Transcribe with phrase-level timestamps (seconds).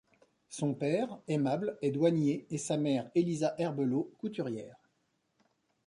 [0.49, 4.75] Son père, Aimable, est douanier et sa mère, Eliza Herbelot, couturière.